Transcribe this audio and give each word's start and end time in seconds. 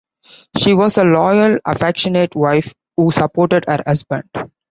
She 0.57 0.73
was 0.73 0.97
a 0.97 1.03
loyal, 1.03 1.59
affectionate 1.63 2.33
wife, 2.35 2.73
who 2.97 3.11
supported 3.11 3.65
her 3.67 3.83
husband. 3.85 4.31